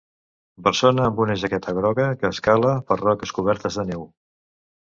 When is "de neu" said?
3.83-4.09